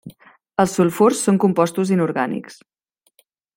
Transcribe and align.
Els 0.63 0.73
sulfurs 0.77 1.21
són 1.27 1.37
compostos 1.45 1.93
inorgànics. 1.99 2.61